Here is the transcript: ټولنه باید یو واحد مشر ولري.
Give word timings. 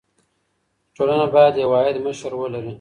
ټولنه 0.95 1.25
باید 1.33 1.53
یو 1.57 1.69
واحد 1.73 1.95
مشر 2.05 2.31
ولري. 2.35 2.69